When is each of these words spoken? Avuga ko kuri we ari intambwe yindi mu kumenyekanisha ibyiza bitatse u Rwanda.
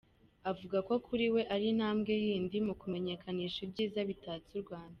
Avuga 0.51 0.77
ko 0.87 0.93
kuri 1.05 1.25
we 1.33 1.41
ari 1.53 1.65
intambwe 1.73 2.11
yindi 2.25 2.57
mu 2.67 2.73
kumenyekanisha 2.81 3.59
ibyiza 3.65 3.99
bitatse 4.09 4.51
u 4.59 4.63
Rwanda. 4.65 4.89